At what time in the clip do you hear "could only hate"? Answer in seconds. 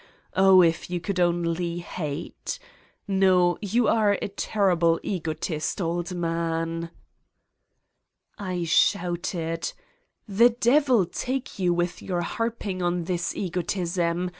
0.99-2.57